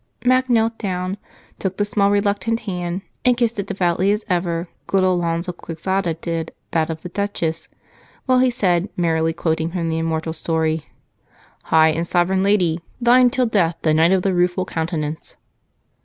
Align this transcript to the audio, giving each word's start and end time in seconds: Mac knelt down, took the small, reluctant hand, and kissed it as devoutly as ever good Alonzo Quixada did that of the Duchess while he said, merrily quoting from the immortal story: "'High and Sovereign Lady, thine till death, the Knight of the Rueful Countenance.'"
Mac 0.25 0.49
knelt 0.49 0.79
down, 0.79 1.19
took 1.59 1.77
the 1.77 1.85
small, 1.85 2.09
reluctant 2.09 2.61
hand, 2.61 3.03
and 3.23 3.37
kissed 3.37 3.59
it 3.59 3.65
as 3.65 3.67
devoutly 3.67 4.11
as 4.11 4.25
ever 4.27 4.67
good 4.87 5.03
Alonzo 5.03 5.53
Quixada 5.53 6.15
did 6.15 6.51
that 6.71 6.89
of 6.89 7.03
the 7.03 7.09
Duchess 7.09 7.67
while 8.25 8.39
he 8.39 8.49
said, 8.49 8.89
merrily 8.97 9.31
quoting 9.31 9.69
from 9.73 9.89
the 9.89 9.99
immortal 9.99 10.33
story: 10.33 10.87
"'High 11.65 11.89
and 11.89 12.07
Sovereign 12.07 12.41
Lady, 12.41 12.79
thine 12.99 13.29
till 13.29 13.45
death, 13.45 13.77
the 13.83 13.93
Knight 13.93 14.11
of 14.11 14.23
the 14.23 14.33
Rueful 14.33 14.65
Countenance.'" 14.65 15.37